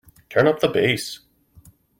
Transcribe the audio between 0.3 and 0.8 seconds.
Turn up the